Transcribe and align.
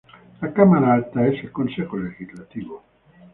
La 0.41 0.51
cámara 0.51 0.95
alta 0.95 1.27
es 1.27 1.43
el 1.43 1.51
Consejo 1.51 1.95
Legislativo. 1.99 2.81